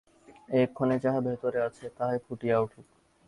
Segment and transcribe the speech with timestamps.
[0.53, 2.85] এক্ষণে যাহা ভিতরে আছে, তাহাই ফুটিয়া উঠুক।